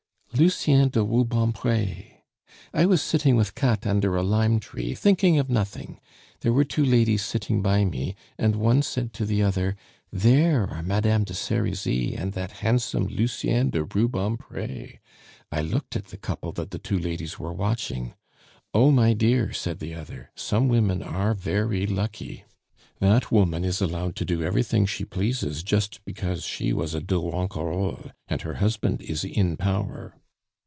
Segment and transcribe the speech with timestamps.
[0.33, 2.23] "Lucien de Rubempre.
[2.73, 5.99] I was sitting with Katt under a lime tree, thinking of nothing.
[6.39, 9.75] There were two ladies sitting by me, and one said to the other,
[10.11, 14.99] 'There are Madame de Serizy and that handsome Lucien de Rubempre.'
[15.51, 18.15] I looked at the couple that the two ladies were watching.
[18.73, 22.45] 'Oh, my dear!' said the other, 'some women are very lucky!
[22.99, 27.15] That woman is allowed to do everything she pleases just because she was a de
[27.15, 30.15] Ronquerolles, and her husband is in power.